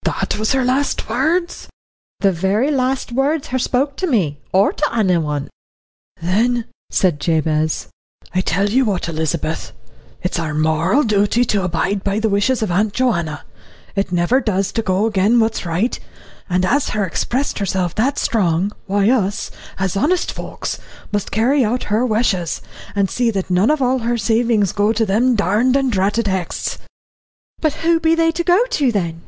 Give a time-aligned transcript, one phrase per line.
[0.08, 1.66] '""That was her last words?"
[2.20, 5.48] "The very last words her spoke to me or to anyone."
[6.20, 7.88] "Then," said Jabez,
[8.34, 9.72] "I'll tell ye what, Elizabeth,
[10.22, 13.44] it's our moral dooty to abide by the wishes of Aunt Joanna.
[13.96, 15.98] It never does to go agin what is right.
[16.48, 20.78] And as her expressed herself that strong, why us, as honest folks,
[21.12, 22.60] must carry out her wishes,
[22.94, 26.78] and see that none of all her savings go to them darned and dratted Hexts."
[27.60, 29.22] "But who be they to go to, then?"